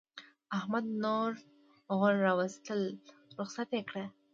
[0.57, 1.29] احمد نور
[1.97, 2.81] غول راوستل؛
[3.39, 4.05] رخصت يې کړه.